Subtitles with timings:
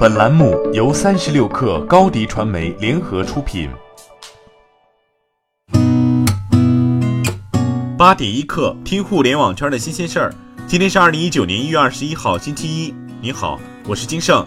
[0.00, 3.68] 本栏目由三十六氪高低传媒联合出品。
[7.98, 10.34] 八点一刻，听互联网圈的新鲜事儿。
[10.66, 12.94] 今天是二零一九年一月二十一号，星期一。
[13.20, 14.42] 你好，我是金盛。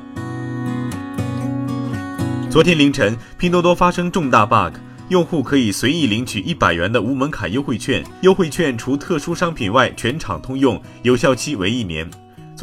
[2.49, 4.75] 昨天凌晨，拼多多发生重大 bug，
[5.09, 12.09] 用户可以随意领取一百元的无门槛优惠券，优惠券除特殊商品外全场通用，有效期为一年。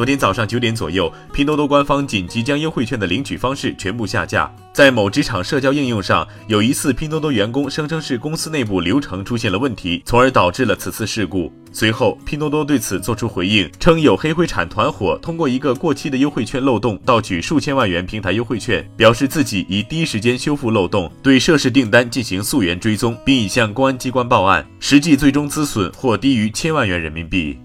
[0.00, 4.50] 昨天早上九点左右，拼多多官方紧急将优惠券的领取方式全部下架。
[4.72, 11.52] 在某职场社交应用上，有疑似拼多多员工声称是公司内部流程出现了问题，从而导致了此次事故。
[11.70, 27.58] 随后，拼多多对此作出回应，称有黑灰产团伙通过一个过期的优惠券漏洞盗取数千万元平台优惠券，表示自己已第一时间修复漏洞，对涉事订单进行溯源追踪，并已向公安机关报案，实际最终资损或低于千万元人民币。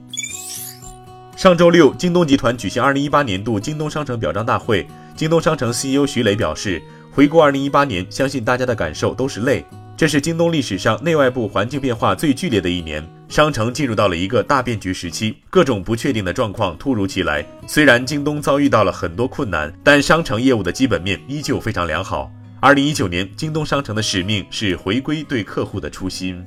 [1.46, 4.84] 上周六，京东集团举行二零一八年度京东商城表彰大会。
[5.16, 6.82] 京东商城 CEO 徐磊表示，
[7.12, 9.64] 回顾二零一八年，相信大家的感受都是累。
[9.96, 17.46] 这是京东历史上内外部环境变化最剧烈的一年，商城进入到了一个大变局时期，各种不确定的状况突如其来。
[17.68, 22.32] 虽然京东遭遇到了很多困难，但商城业务的基本面依旧非常良好。
[22.60, 26.44] 二零一九年，京东商城的使命是回归对客户的初心。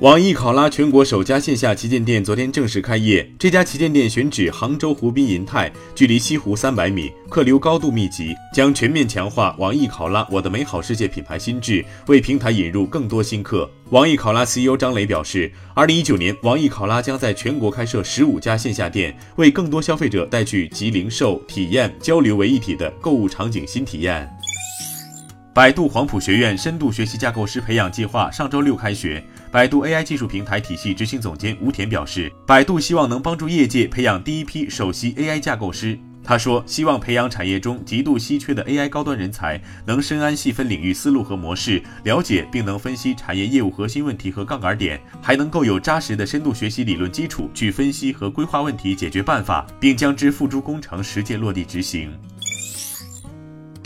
[0.00, 3.26] 网易考拉全国首家线下旗舰店昨天正式开业。
[3.38, 13.70] 这家旗舰店选址杭州湖滨银泰，距离西湖三百米，客流高度密集，将全面强化网易考拉“我的美好世界”品牌心智，为平台引入更多新客。
[13.88, 24.28] 网易考拉 CEO 张磊表示，二零一九年，网易考拉将在全国开设十五家线下店，为更多消费者带去集零售、体验、交流为一体的购物场景新体验。
[25.54, 29.24] 百度黄埔学院深度学习架构师培养计划上周六开学。
[29.56, 35.98] 百度 AI 技术平台体系执行总监吴田表示，百度希望能帮助业界培养第一批首席 AI 架构师。
[36.22, 52.12] 他说，希望培养产业中极度稀缺的 AI 高端人才，能深谙细分领域思路和模式，了解并能分析产业业务核心问题和杠杆点，还能够有扎实的深度学习理论基础去分析和规划问题、解决办法，并将之付诸工程实践落地执行。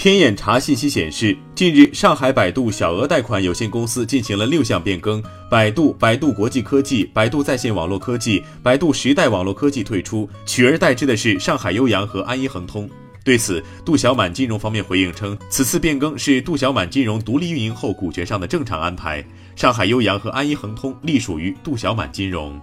[0.00, 12.88] 天眼查信息显示，近日上海百度小额贷款有限公司进行了六项变更，百度、百度国际科技、百度在线网络科技、百度时代网络科技退出，取而代之的是上海悠扬和安一恒通。
[13.22, 19.22] 对此，杜小满金融方面回应称，此次变更是杜小满金融独立运营后股权上的正常安排，
[19.54, 22.58] 上海悠扬和安一恒通隶属于杜小满金融。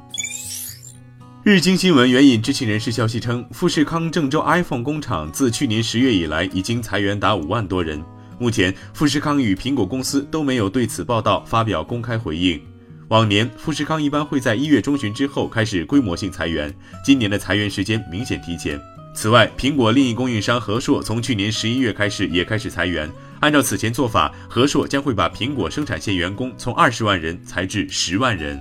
[1.47, 8.03] 日经新闻援引知情人士消息称，富士康郑州 iPhone 工厂自去年十月以来，已经裁员达五万多人。
[8.37, 12.61] 目前，富士康与苹果公司都没有对此报道发表公开回应。
[13.07, 18.77] 往年，富士康一般会在一月中旬之后开始规模性裁员，今年的裁员时间明显提前。
[19.15, 23.09] 此外，苹果另一供应商和硕从去年十一月开始也开始裁员。
[23.39, 28.59] 按照此前做法，和硕将会把苹果生产线员工从二十万人裁至十万人。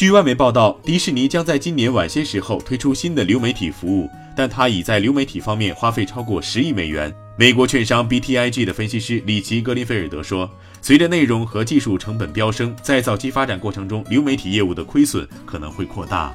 [0.00, 7.14] 据外媒报道，迪士尼将在今年晚些时候推出新的流媒体服务，但它已在流媒体方面花费超过十亿美元。
[7.36, 10.50] 美国券商 BTIG 的分析师里奇·格林菲尔德说
[10.80, 16.32] ：“随着内容和技术成本飙升，在早期发展过程中，流媒体业务的亏损可能会扩大。”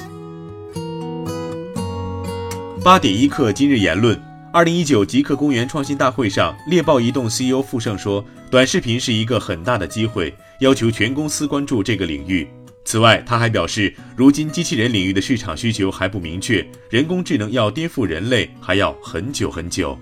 [2.86, 4.16] 八点一刻，今日言论：
[4.54, 12.48] 二零一九极客公园创新大会上，猎豹移动 CEO 傅盛说：“短视频是一个很大的机会，要求全公司关注这个领域。”
[12.86, 19.98] 此外，他还表示，如今机器人领域的市场需求还不明确，人工智能要颠覆人类还要很久很久。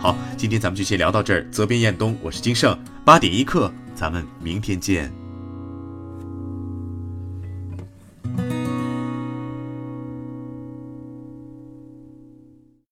[0.00, 1.46] 好，今天咱们就先聊到这儿。
[1.52, 5.21] 责编：彦东，我是金盛，八点一刻，咱们明天见。